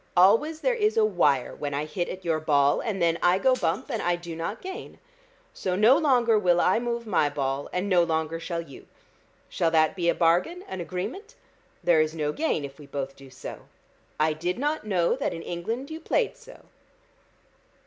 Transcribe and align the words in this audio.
Always 0.17 0.61
there 0.61 0.73
is 0.73 0.97
a 0.97 1.05
wire 1.05 1.53
when 1.53 1.75
I 1.75 1.85
hit 1.85 2.09
at 2.09 2.25
your 2.25 2.39
ball, 2.39 2.79
and 2.79 2.99
then 2.99 3.19
I 3.21 3.37
go 3.37 3.53
bump, 3.53 3.91
and 3.91 4.01
I 4.01 4.15
do 4.15 4.35
not 4.35 4.59
gain. 4.59 4.97
So 5.53 5.75
no 5.75 5.95
longer 5.95 6.39
will 6.39 6.59
I 6.59 6.79
move 6.79 7.05
my 7.05 7.29
ball, 7.29 7.69
and 7.71 7.87
no 7.87 8.01
longer 8.01 8.39
shall 8.39 8.61
you. 8.61 8.87
Shall 9.47 9.69
that 9.69 9.95
be 9.95 10.09
a 10.09 10.15
bargain, 10.15 10.63
an 10.67 10.81
agreement? 10.81 11.35
There 11.83 12.01
is 12.01 12.15
no 12.15 12.31
gain 12.31 12.65
if 12.65 12.79
we 12.79 12.87
both 12.87 13.15
do 13.15 13.29
so. 13.29 13.67
I 14.19 14.33
did 14.33 14.57
not 14.57 14.87
know 14.87 15.15
that 15.17 15.35
in 15.35 15.43
England 15.43 15.91
you 15.91 15.99
played 15.99 16.35
so." 16.35 16.63